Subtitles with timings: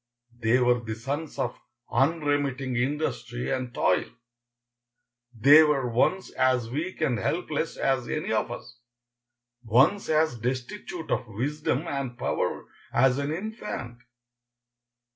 [0.39, 1.55] They were the sons of
[1.91, 4.09] unremitting industry and toil.
[5.31, 8.79] They were once as weak and helpless as any of us,
[9.61, 13.99] once as destitute of wisdom and power as an infant.